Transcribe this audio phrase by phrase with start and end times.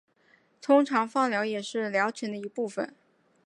[0.59, 2.95] 通常放疗也是疗程的一部分。